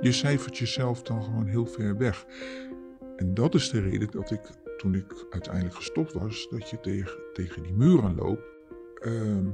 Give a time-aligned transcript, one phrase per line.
[0.00, 2.26] Je cijfert jezelf dan gewoon heel ver weg.
[3.16, 4.40] En dat is de reden dat ik,
[4.76, 8.42] toen ik uiteindelijk gestopt was, dat je tegen, tegen die muren loopt.
[8.94, 9.44] ehm,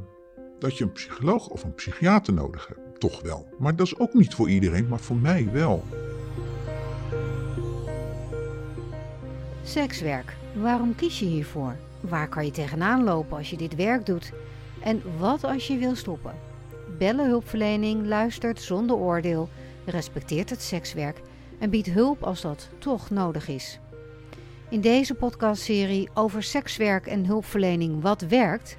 [0.58, 3.00] dat je een psycholoog of een psychiater nodig hebt.
[3.00, 3.48] Toch wel.
[3.58, 5.84] Maar dat is ook niet voor iedereen, maar voor mij wel.
[9.62, 10.36] Sekswerk.
[10.54, 11.76] Waarom kies je hiervoor?
[12.00, 14.32] Waar kan je tegenaan lopen als je dit werk doet?
[14.80, 16.34] En wat als je wil stoppen?
[16.98, 19.48] Bellen hulpverlening luistert zonder oordeel,
[19.86, 21.20] respecteert het sekswerk
[21.58, 23.78] en biedt hulp als dat toch nodig is.
[24.68, 28.76] In deze podcastserie over sekswerk en hulpverlening Wat werkt,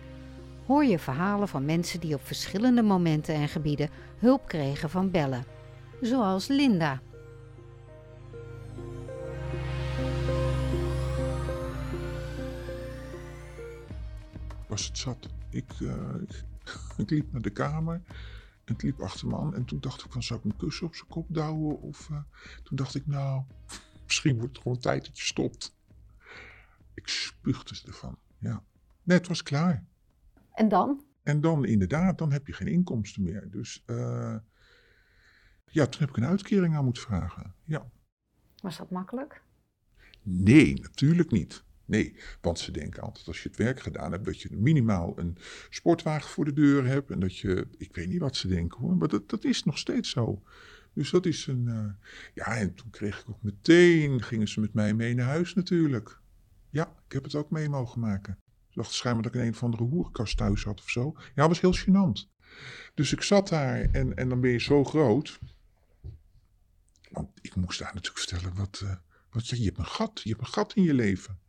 [0.66, 5.45] hoor je verhalen van mensen die op verschillende momenten en gebieden hulp kregen van bellen.
[6.02, 7.02] Zoals Linda.
[14.77, 15.30] was het zat.
[15.49, 15.71] Ik,
[16.21, 16.44] ik,
[16.97, 18.02] ik liep naar de kamer
[18.67, 19.55] en ik liep achter me aan.
[19.55, 21.81] En toen dacht ik van, zou ik een kussen op zijn kop douwen?
[21.81, 22.22] Of eh,
[22.64, 23.44] toen dacht ik, nou,
[24.05, 25.75] misschien wordt het gewoon tijd dat je stopt.
[26.94, 28.64] Ik spuugde ervan, ja.
[29.03, 29.86] Nee, het was klaar.
[30.53, 31.03] En dan?
[31.23, 33.52] En dan inderdaad, dan heb je geen inkomsten meer.
[33.52, 34.36] Dus eh,
[35.66, 37.53] ja, toen heb ik een uitkering aan moeten vragen.
[37.63, 37.89] Ja.
[38.61, 39.41] Was dat makkelijk?
[40.22, 41.63] Nee, natuurlijk niet.
[41.88, 45.38] Nee, want ze denken altijd als je het werk gedaan hebt, dat je minimaal een
[45.69, 47.11] sportwagen voor de deur hebt.
[47.11, 49.77] En dat je, ik weet niet wat ze denken hoor, maar dat, dat is nog
[49.77, 50.44] steeds zo.
[50.94, 54.73] Dus dat is een, eh, ja, en toen kreeg ik ook meteen, gingen ze met
[54.73, 56.19] mij mee naar huis natuurlijk.
[56.69, 58.38] Ja, ik heb het ook mee mogen maken.
[58.69, 61.13] Ze dachten schijnbaar dat ik een, een of andere hoerenkast thuis had of zo.
[61.16, 62.35] Ja, dat was heel gênant.
[62.94, 65.39] Dus ik zat daar en, en dan ben je zo groot.
[67.09, 68.95] Want ik moest daar natuurlijk vertellen wat, eh,
[69.29, 71.39] wat je hebt een gat, je hebt een gat in je leven.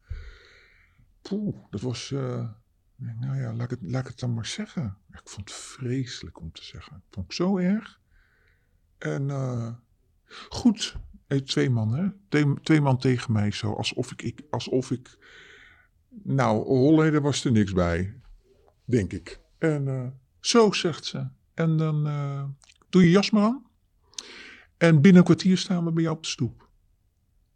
[1.23, 2.49] Poeh, dat was, eh,
[2.97, 4.97] nou ja, laat ik, het, dan maar zeggen.
[5.13, 6.97] Ik vond het vreselijk om te zeggen.
[6.97, 8.01] Ik vond het zo erg.
[8.99, 9.75] En eh,
[10.49, 10.97] goed,
[11.45, 12.09] twee man, hè?
[12.63, 15.19] Twee, man tegen mij zo, alsof ik, ik, alsof ik,
[16.09, 18.21] nou, Holleden was er niks bij,
[18.85, 19.41] denk ik.
[19.59, 20.07] En eh,
[20.41, 21.29] zo, zegt ze.
[21.55, 22.03] En dan
[22.89, 23.67] doe je jas maar aan.
[24.77, 26.69] En binnen een kwartier staan we bij jou op de stoep.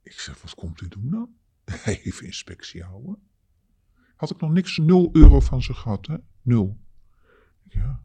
[0.03, 1.35] Ik zeg, wat komt u doen dan?
[1.85, 3.31] Even inspectie houden.
[4.23, 6.17] Had ik nog niks, nul euro van ze gehad, hè?
[6.43, 6.79] Nul.
[7.69, 8.03] Ja.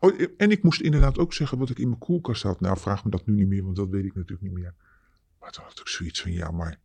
[0.00, 2.60] Oh, en ik moest inderdaad ook zeggen wat ik in mijn koelkast had.
[2.60, 4.74] Nou, vraag me dat nu niet meer, want dat weet ik natuurlijk niet meer.
[5.40, 6.80] Maar toen had ik zoiets van, ja, maar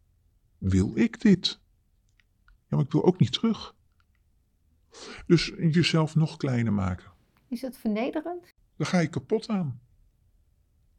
[0.57, 1.59] wil ik dit?
[2.45, 3.75] Ja, maar ik wil ook niet terug.
[5.25, 7.11] Dus jezelf nog kleiner maken.
[7.47, 8.53] Is het vernederend?
[8.75, 9.81] Dan ga je kapot aan.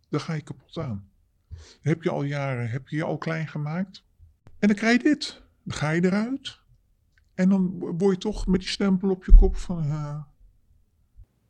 [0.08, 1.10] Dan ga je kapot aan.
[1.80, 4.04] Heb je al jaren, heb je je al klein gemaakt?
[4.58, 5.42] En dan krijg je dit.
[5.62, 6.59] Dan ga je eruit.
[7.40, 9.82] En dan word je toch met die stempel op je kop van...
[9.84, 10.22] eh,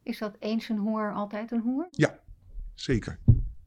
[0.02, 1.88] Is dat eens een hoer altijd een hoer?
[1.90, 2.20] ja,
[2.74, 3.18] zeker.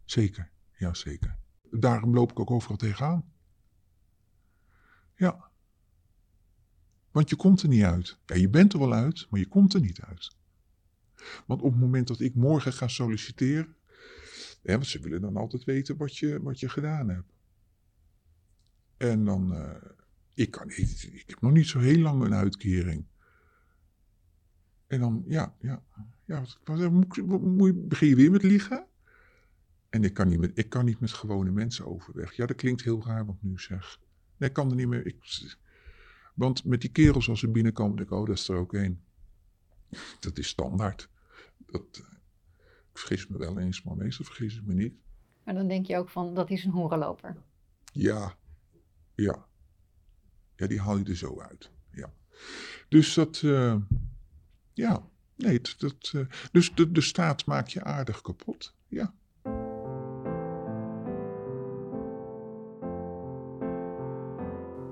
[0.06, 0.51] Zeker.
[0.78, 1.38] Ja, zeker.
[1.72, 3.31] Daarom loop ik ook overal tegenaan.
[5.16, 5.50] Ja.
[7.12, 8.17] Want je komt er niet uit.
[8.25, 10.35] Ja, je bent er wel uit, maar je komt er niet uit.
[11.45, 13.75] Want op het moment dat ik morgen ga solliciteren...
[14.63, 17.33] Want ze willen dan altijd weten wat je, wat je gedaan hebt.
[18.97, 19.53] En dan...
[19.53, 19.91] eh,
[20.33, 23.05] ik, kan, ik, ik heb nog niet zo heel lang een uitkering.
[24.88, 25.83] En dan, ja, ja,
[26.25, 28.88] ja wat, wat, moet, moet begin je weer met liegen?
[29.89, 32.33] En ik kan, niet met, ik kan niet met gewone mensen overweg.
[32.33, 33.99] Ja, dat klinkt heel raar wat ik nu zeg.
[34.38, 35.05] Nee, ik kan er niet meer.
[35.05, 35.17] Ik,
[36.35, 39.03] want met die kerels als ze binnenkomen, denk ik, oh, dat is er ook één.
[40.19, 41.09] Dat is standaard.
[41.65, 42.17] Dat, eh,
[42.91, 44.94] ik vergis me wel eens, maar meestal vergis ik me niet.
[45.44, 47.35] Maar dan denk je ook van, dat is een hoerenloper.
[47.91, 48.38] Ja,
[49.15, 49.47] ja.
[50.68, 51.72] Die haal je er zo uit.
[51.91, 52.13] Ja.
[52.90, 53.75] Dus dat, eh,
[54.74, 55.03] ja,
[55.35, 58.74] nee, dat, eh, dus de, de staat maakt je aardig kapot.
[58.88, 59.13] Ja.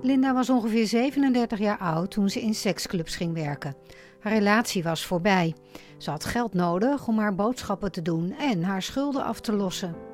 [0.02, 3.76] Linda was ongeveer 37 jaar oud toen ze in seksclubs ging werken.
[4.20, 5.56] Haar relatie was voorbij.
[5.98, 10.11] Ze had geld nodig om haar boodschappen te doen en haar schulden af te lossen.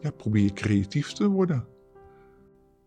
[0.00, 1.66] Ja, probeer creatief te worden.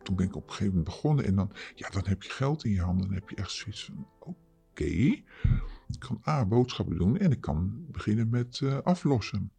[0.03, 2.63] Toen ben ik op een gegeven moment begonnen en dan, ja, dan heb je geld
[2.63, 3.05] in je handen.
[3.05, 7.85] Dan heb je echt zoiets van, oké, ik kan A, boodschappen doen en ik kan
[7.91, 9.51] beginnen met eh, aflossen.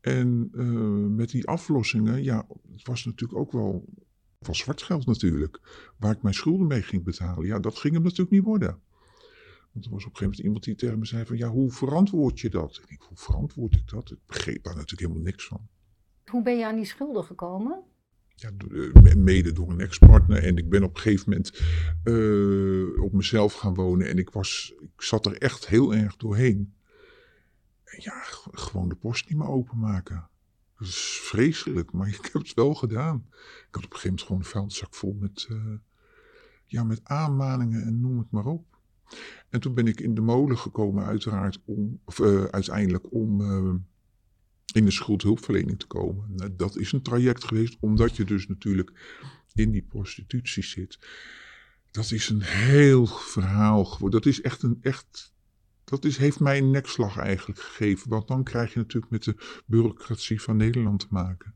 [0.00, 0.66] En eh,
[1.16, 3.84] met die aflossingen, ja, het was natuurlijk ook wel
[4.40, 5.60] van zwart geld natuurlijk.
[5.98, 7.46] Waar ik mijn schulden mee ging betalen.
[7.46, 8.80] Ja, dat ging hem natuurlijk niet worden.
[9.72, 11.70] Want er was op een gegeven moment iemand die tegen me zei van, ja, hoe
[11.70, 12.78] verantwoord je dat?
[12.82, 14.10] Ik denk, hoe verantwoord ik dat?
[14.10, 15.68] Ik begreep daar natuurlijk helemaal niks van.
[16.30, 17.82] Hoe ben je aan die schulden gekomen?
[18.34, 18.50] Ja,
[19.04, 20.42] eh, mede door een ex-partner.
[20.42, 21.60] En ik ben op een gegeven moment
[22.04, 24.08] eh, op mezelf gaan wonen.
[24.08, 26.74] En ik, was, ik zat er echt heel erg doorheen.
[27.84, 28.22] ja,
[28.52, 30.28] gewoon de post niet meer openmaken.
[30.78, 33.26] Dat is vreselijk, maar ik heb het wel gedaan.
[33.68, 35.74] Ik had op een gegeven moment gewoon een vuilniszak vol met, uh,
[36.64, 38.64] ja, met aanmaningen en noem het maar op.
[39.48, 42.20] En toen ben ik in de molen gekomen, uiteraard, om, of,
[42.50, 43.40] uiteindelijk om
[44.72, 46.34] in de schuldhulpverlening te komen.
[46.34, 48.92] Nou, dat is een traject geweest, omdat je dus natuurlijk
[49.54, 50.98] in die prostitutie zit.
[51.90, 54.20] Dat is een heel verhaal geworden.
[54.20, 55.34] Dat is echt een echt.
[55.84, 58.08] Dat is, heeft mij een nekslag eigenlijk gegeven.
[58.08, 61.54] Want dan krijg je natuurlijk met de bureaucratie van Nederland te maken.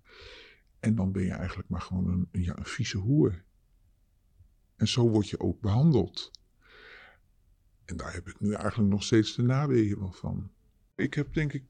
[0.81, 3.45] En dan ben je eigenlijk maar gewoon een, ja, een vieze hoer.
[4.77, 6.31] En zo word je ook behandeld.
[7.85, 10.51] En daar heb ik nu eigenlijk nog steeds de nawegen van.
[10.97, 11.65] Ik heb denk ik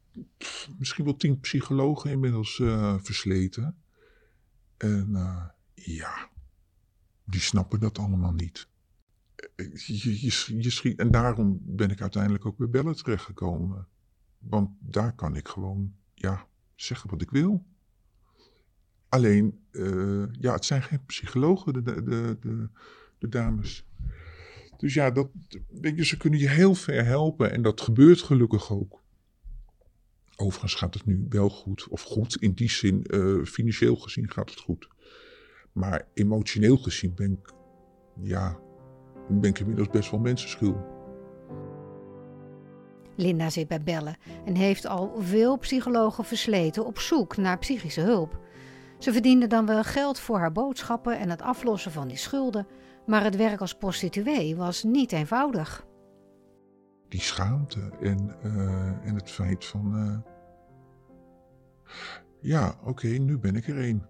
[0.79, 3.77] misschien wel tien psychologen inmiddels uh, versleten.
[4.77, 5.45] En uh,
[5.75, 6.31] ja,
[7.25, 8.69] die snappen dat allemaal niet.
[9.57, 13.87] Je, je, je schiet, en daarom ben ik uiteindelijk ook bij bellen terechtgekomen.
[14.39, 17.65] Want daar kan ik gewoon, ja, zeggen wat ik wil.
[19.09, 19.67] Alleen,
[20.41, 22.03] ja, het zijn geen psychologen, de, de,
[22.41, 22.69] de,
[23.19, 23.87] de, dames.
[24.77, 25.31] Dus ja, dat,
[25.71, 29.05] weet je, ze kunnen je heel ver helpen en dat gebeurt gelukkig ook.
[30.37, 34.51] Overigens gaat het nu wel goed, of goed in die zin, uh, financieel gezien gaat
[34.51, 34.89] het goed.
[35.73, 37.53] Maar emotioneel gezien ben ik,
[38.21, 38.59] ja,
[39.29, 40.95] ben ik inmiddels best wel mensenschuw.
[43.17, 48.39] Linda zit bij Bellen en heeft al veel psychologen versleten op zoek naar psychische hulp.
[48.99, 52.67] Ze verdiende dan wel geld voor haar boodschappen en het aflossen van die schulden,
[53.07, 55.87] maar het werk als prostituee was niet eenvoudig.
[57.17, 59.97] Die schaamte en, uh, en het feit van.
[59.97, 60.19] Uh,
[62.41, 64.03] ja, oké, nu ben ik er een.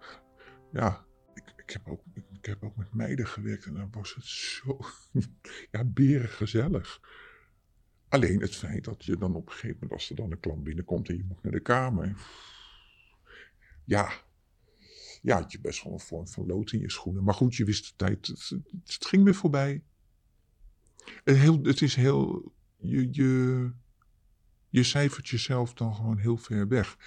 [0.80, 4.24] ja, ik, ik, heb ook, ik heb ook met meiden gewerkt en dan was het
[4.24, 4.78] zo.
[5.72, 7.00] ja, beren gezellig.
[8.08, 10.64] Alleen het feit dat je dan op een gegeven moment, als er dan een klant
[10.64, 12.16] binnenkomt en je moet naar de kamer.
[13.84, 14.12] Ja,
[15.22, 17.24] ja, had je best wel een vorm van lood in je schoenen.
[17.24, 18.50] Maar goed, je wist de tijd, het,
[18.84, 19.82] het ging weer voorbij.
[21.24, 23.70] Het, heel, het is heel, je, je,
[24.68, 26.98] je cijfert jezelf dan gewoon heel ver weg.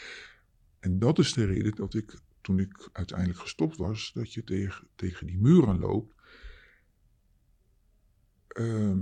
[0.79, 4.87] En dat is de reden dat ik, toen ik uiteindelijk gestopt was, dat je tegen,
[4.95, 6.15] tegen die muren loopt.
[8.59, 8.97] Uh,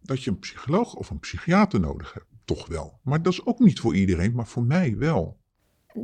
[0.00, 2.26] dat je een psycholoog of een psychiater nodig hebt.
[2.44, 3.00] Toch wel.
[3.02, 5.40] Maar dat is ook niet voor iedereen, maar voor mij wel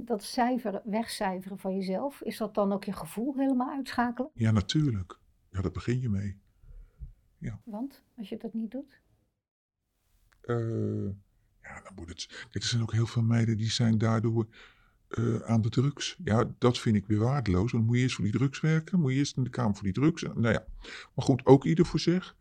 [0.00, 4.31] dat cijferen, wegcijferen van jezelf, is dat dan ook je gevoel helemaal uitschakelen?
[4.35, 5.19] Ja, natuurlijk.
[5.50, 6.40] Ja, daar begin je mee.
[7.43, 7.61] Ja.
[7.65, 9.00] Want, als je dat niet doet?
[10.43, 11.11] Uh,
[11.62, 12.27] ja, dan moet het...
[12.27, 14.47] Kijk, er zijn ook heel veel meiden die zijn daardoor
[15.09, 16.17] uh, aan de drugs.
[16.25, 17.73] Ja, dat vind ik weer waardeloos.
[17.73, 19.00] Dan moet je eerst voor die drugs werken.
[19.00, 20.23] Moet je eerst in de kamer voor die drugs.
[20.23, 20.67] Nou ja,
[21.15, 22.37] maar goed, ook ieder voor zich.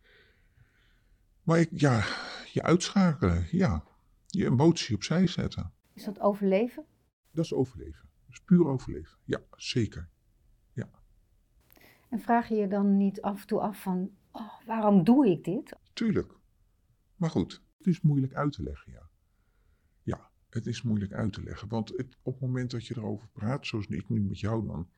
[1.43, 2.05] Maar ik, ja,
[2.51, 3.83] je uitschakelen, ja.
[4.27, 5.73] Je emotie opzij zetten.
[5.93, 6.85] Is dat overleven?
[7.31, 8.09] Dat is overleven.
[8.25, 9.17] Dat is puur overleven.
[9.23, 10.09] Ja, zeker.
[10.73, 10.89] Ja.
[12.09, 15.43] En vraag je je dan niet af en toe af van, oh, waarom doe ik
[15.43, 15.75] dit?
[15.93, 16.33] Tuurlijk.
[17.15, 19.09] Maar goed, het is moeilijk uit te leggen, ja.
[20.03, 21.67] Ja, het is moeilijk uit te leggen.
[21.67, 24.89] Want het, op het moment dat je erover praat, zoals ik nu met jou dan,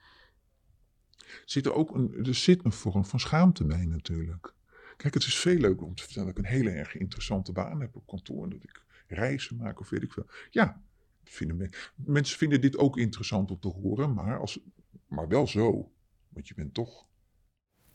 [1.45, 4.53] zit er ook een, er zit een vorm van schaamte bij natuurlijk.
[4.97, 7.81] Kijk, het is veel leuker om te vertellen dat ik een hele erg interessante baan
[7.81, 8.43] heb op kantoor.
[8.43, 10.27] En dat ik reizen maak of weet ik veel.
[10.49, 10.81] Ja,
[11.23, 14.59] vinden mensen vinden dit ook interessant om te horen, maar, als,
[15.07, 15.91] maar wel zo.
[16.29, 17.07] Want je bent toch.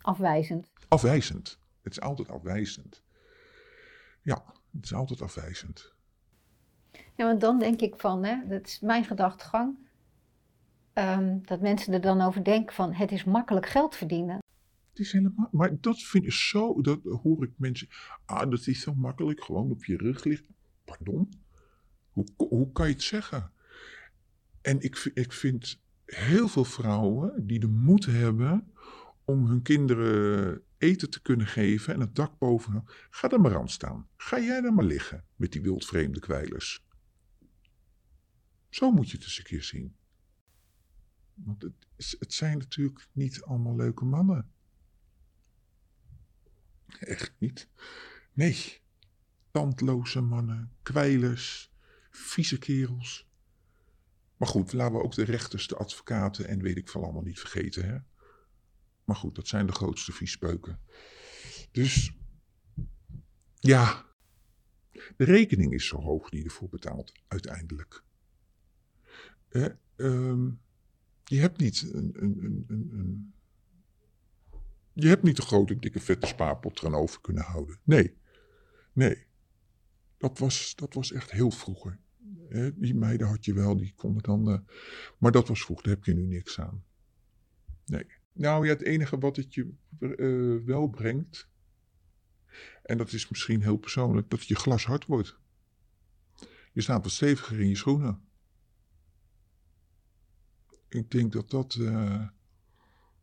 [0.01, 0.71] Afwijzend.
[0.87, 1.59] Afwijzend.
[1.81, 3.03] Het is altijd afwijzend.
[4.21, 5.93] Ja, het is altijd afwijzend.
[6.91, 9.77] Ja, want dan denk ik van, hè, dat is mijn gedachtegang,
[10.93, 14.43] um, dat mensen er dan over denken van, het is makkelijk geld verdienen.
[14.89, 17.87] Het is helemaal, maar dat vind ik zo, dat hoor ik mensen,
[18.25, 20.55] ah, dat is zo makkelijk, gewoon op je rug liggen.
[20.85, 21.29] Pardon?
[22.11, 23.51] Hoe, hoe kan je het zeggen?
[24.61, 28.71] En ik, ik vind heel veel vrouwen die de moed hebben
[29.29, 32.83] om hun kinderen eten te kunnen geven en het dak boven.
[33.09, 34.07] Ga er maar aan staan.
[34.17, 36.85] Ga jij er maar liggen met die wildvreemde kwijlers.
[38.69, 39.95] Zo moet je het eens een keer zien.
[41.33, 44.51] Want het, het zijn natuurlijk niet allemaal leuke mannen.
[46.99, 47.69] Echt niet.
[48.33, 48.81] Nee.
[49.51, 51.71] Tandloze mannen, kwijlers,
[52.09, 53.27] vieze kerels.
[54.37, 57.39] Maar goed, laten we ook de rechters, de advocaten en weet ik veel allemaal niet
[57.39, 57.85] vergeten.
[57.85, 57.97] Hè?
[59.09, 60.79] Maar goed, dat zijn de grootste viespeuken.
[61.71, 62.13] Dus
[63.59, 64.05] ja,
[64.91, 68.03] de rekening is zo hoog die je ervoor betaalt, uiteindelijk.
[69.49, 69.65] Eh,
[71.23, 73.33] je hebt niet een, een, een, een,
[74.93, 77.79] je hebt niet een grote, dikke, vette spaarpot eran over kunnen houden.
[77.83, 78.17] Nee,
[78.93, 79.25] nee.
[80.17, 81.99] Dat was, dat was echt heel vroeger.
[82.75, 84.49] Die meiden had je wel, die konden dan.
[84.49, 84.59] eh,
[85.17, 86.83] maar dat was vroeger, daar heb je nu niks aan.
[87.85, 88.05] Nee.
[88.39, 91.49] Nou ja, het enige wat het je eh, wel brengt.
[92.83, 95.39] En dat is misschien heel persoonlijk, dat je glas hard wordt.
[96.73, 98.21] Je staat wat steviger in je schoenen.
[100.87, 101.75] Ik denk dat dat.
[101.75, 102.27] eh,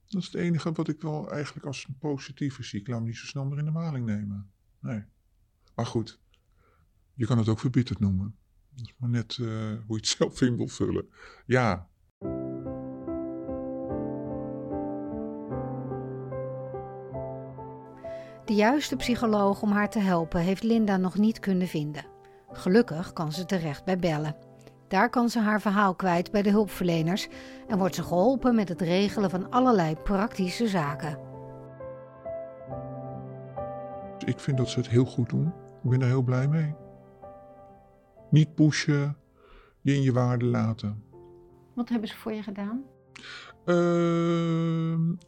[0.06, 2.80] dat is het enige wat ik wel eigenlijk als een positieve zie.
[2.80, 4.50] Ik laat me niet zo snel meer in de maling nemen.
[4.80, 5.04] Nee.
[5.74, 6.20] Maar goed,
[7.14, 8.36] je kan het ook verbitterd noemen.
[8.74, 11.08] Dat is maar net eh, hoe je het zelf in wil vullen.
[11.46, 11.90] Ja,
[18.46, 22.04] De juiste psycholoog om haar te helpen heeft Linda nog niet kunnen vinden.
[22.52, 24.36] Gelukkig kan ze terecht bij bellen.
[24.88, 27.28] Daar kan ze haar verhaal kwijt bij de hulpverleners
[27.68, 31.26] en wordt ze geholpen met het regelen van allerlei praktische zaken.
[34.26, 35.46] ik vind dat ze het heel goed doen.
[35.82, 36.74] Ik ben er heel blij mee.
[38.30, 39.16] Niet pushen,
[39.80, 41.04] je in je waarde laten.
[41.74, 42.84] Wat hebben ze voor je gedaan?
[43.64, 44.45] Ehm,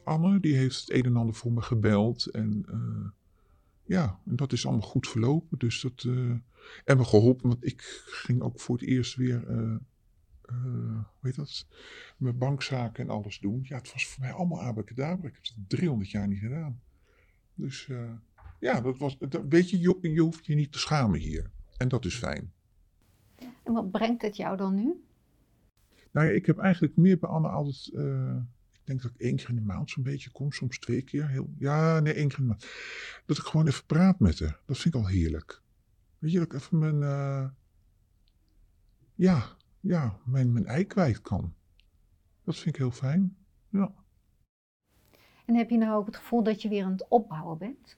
[0.08, 2.26] Anne, die heeft het een en ander voor me gebeld.
[2.26, 3.10] En eh,
[3.82, 5.58] ja, en dat is allemaal goed verlopen.
[5.58, 6.30] Dus dat, eh,
[6.84, 9.76] en me geholpen, want ik ging ook voor het eerst weer, eh,
[10.42, 11.66] hoe heet dat,
[12.16, 13.60] mijn bankzaken en alles doen.
[13.62, 15.28] Ja, het was voor mij allemaal abacadabra.
[15.28, 16.80] Ik heb het 300 jaar niet gedaan.
[17.54, 17.88] Dus
[18.60, 21.50] ja, dat was, dat, weet je, je, je hoeft je niet te schamen hier.
[21.76, 22.52] En dat is fijn.
[23.62, 25.04] En wat brengt het jou dan nu?
[26.10, 27.92] Nou ja, ik heb eigenlijk meer bij Anne altijd.
[28.88, 31.28] Denk dat ik één keer in de maand zo'n beetje kom, soms twee keer.
[31.28, 32.66] Heel, ja, nee, één keer in de maand.
[33.26, 34.61] Dat ik gewoon even praat met haar.
[34.66, 35.62] Dat vind ik al heerlijk.
[36.18, 37.02] Weet je, dat ik even mijn.
[37.02, 37.49] eh,
[39.14, 41.54] ja, ja, mijn, mijn ei kwijt kan.
[42.45, 43.37] Dat vind ik heel fijn.
[43.68, 43.95] Ja.
[45.45, 47.97] En heb je nou ook het gevoel dat je weer aan het opbouwen bent?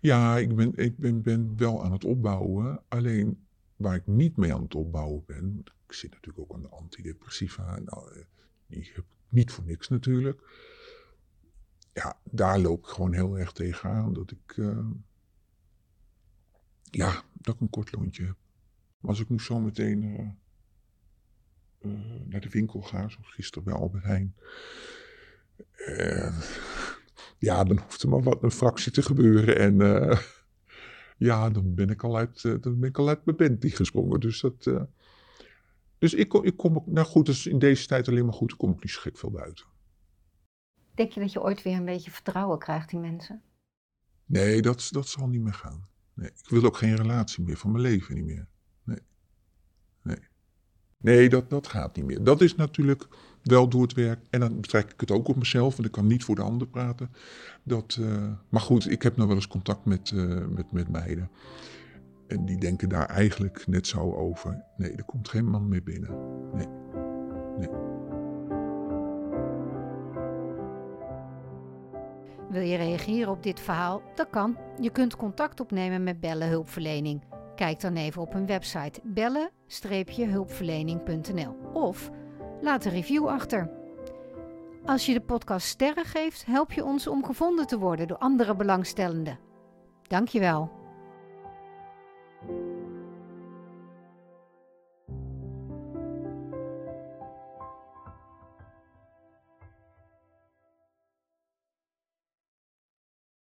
[0.00, 2.82] Ja, ik ben, ik ben, ben wel aan het opbouwen.
[2.88, 5.62] Alleen waar ik niet mee aan het opbouwen ben.
[5.86, 7.78] Ik zit natuurlijk ook aan de antidepressiva.
[7.78, 8.24] Nou,
[8.74, 10.42] ik niet voor niks natuurlijk.
[11.92, 14.12] Ja, daar loop ik gewoon heel erg tegenaan.
[14.12, 14.56] Dat ik.
[14.56, 14.86] eh,
[16.90, 18.36] ja, dat ik een kort lontje heb.
[19.00, 20.28] Als ik nu zo meteen eh,
[21.78, 24.34] eh, naar de winkel ga, zoals gisteren bij Albert Heijn.
[27.38, 29.58] ja, dan hoeft er maar wat een fractie te gebeuren.
[29.58, 29.76] En
[31.28, 34.20] ja, dan ben ik al uit, dan ben ik al uit mijn band die gesprongen.
[34.20, 34.70] Dus dat.
[36.02, 36.86] Dus ik, kom- ik kom ook.
[36.86, 38.48] Nou goed, dus in deze tijd alleen maar goed.
[38.48, 39.64] Dan kom ik niet gek veel buiten.
[40.94, 43.42] Denk je dat je ooit weer een beetje vertrouwen krijgt in mensen?
[44.26, 45.88] Nee, dat, dat zal niet meer gaan.
[46.14, 48.48] Nee, ik wil ook geen relatie meer van mijn leven niet meer.
[48.84, 48.98] Nee.
[50.02, 50.18] Nee.
[50.96, 52.24] Nee, dat, dat gaat niet meer.
[52.24, 53.08] Dat is natuurlijk
[53.42, 54.26] wel door het werk.
[54.30, 56.68] En dan betrek ik het ook op mezelf, want ik kan niet voor de ander
[56.68, 57.10] praten.
[57.62, 61.30] Dat, eh, maar goed, ik heb nog wel eens contact met, eh, met, met meiden.
[62.28, 64.64] En die denken daar eigenlijk net zo over.
[64.76, 66.10] Nee, er komt geen man meer binnen.
[66.52, 66.66] Nee.
[72.52, 74.02] Wil je reageren op dit verhaal?
[74.14, 74.56] Dat kan.
[74.80, 77.22] Je kunt contact opnemen met Bellen Hulpverlening.
[77.54, 82.10] Kijk dan even op hun website bellen-hulpverlening.nl of
[82.60, 83.70] laat een review achter.
[84.84, 88.56] Als je de podcast sterren geeft, help je ons om gevonden te worden door andere
[88.56, 89.38] belangstellenden.
[90.02, 90.81] Dankjewel.
[92.46, 92.71] thank you.